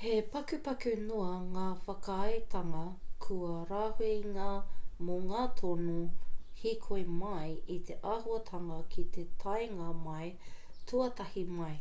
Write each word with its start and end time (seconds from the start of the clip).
he 0.00 0.10
pakupaku 0.34 0.90
noa 1.06 1.32
ngā 1.54 1.64
whakaaetanga 1.86 2.82
kua 3.24 3.50
rāhuingia 3.72 4.46
mō 5.08 5.18
ngā 5.24 5.42
tono 5.62 5.96
hīkoi-mai 6.62 7.50
i 7.80 7.82
te 7.90 7.98
āhuatanga 8.14 8.80
ki 8.96 9.08
te 9.18 9.26
taenga 9.46 9.90
mai 10.08 10.32
tuatahi 10.92 11.48
mai 11.60 11.76